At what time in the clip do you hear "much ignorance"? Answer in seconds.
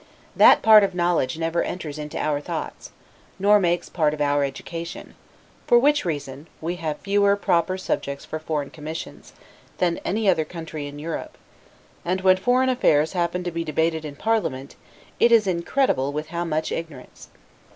16.45-17.27